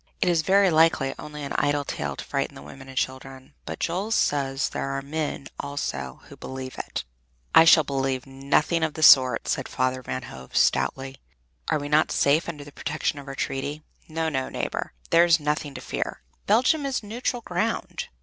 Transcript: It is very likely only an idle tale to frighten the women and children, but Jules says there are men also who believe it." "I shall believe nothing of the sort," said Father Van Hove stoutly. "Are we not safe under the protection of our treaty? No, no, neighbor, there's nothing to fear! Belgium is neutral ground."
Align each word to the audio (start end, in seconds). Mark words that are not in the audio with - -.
It 0.19 0.29
is 0.29 0.41
very 0.41 0.71
likely 0.71 1.13
only 1.19 1.43
an 1.43 1.53
idle 1.59 1.85
tale 1.85 2.15
to 2.15 2.25
frighten 2.25 2.55
the 2.55 2.63
women 2.63 2.87
and 2.89 2.97
children, 2.97 3.53
but 3.67 3.79
Jules 3.79 4.15
says 4.15 4.69
there 4.69 4.89
are 4.89 5.01
men 5.03 5.45
also 5.59 6.21
who 6.23 6.35
believe 6.35 6.75
it." 6.79 7.03
"I 7.53 7.65
shall 7.65 7.83
believe 7.83 8.25
nothing 8.25 8.81
of 8.81 8.95
the 8.95 9.03
sort," 9.03 9.47
said 9.47 9.67
Father 9.69 10.01
Van 10.01 10.23
Hove 10.23 10.57
stoutly. 10.57 11.17
"Are 11.69 11.77
we 11.77 11.87
not 11.87 12.11
safe 12.11 12.49
under 12.49 12.63
the 12.63 12.71
protection 12.71 13.19
of 13.19 13.27
our 13.27 13.35
treaty? 13.35 13.83
No, 14.09 14.27
no, 14.27 14.49
neighbor, 14.49 14.93
there's 15.11 15.39
nothing 15.39 15.75
to 15.75 15.81
fear! 15.81 16.23
Belgium 16.47 16.83
is 16.83 17.03
neutral 17.03 17.43
ground." 17.43 18.07